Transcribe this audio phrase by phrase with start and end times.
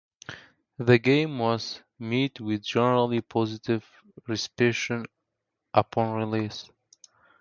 [0.79, 3.85] The game was met with a generally positive
[4.27, 5.05] reception
[5.75, 6.67] upon release.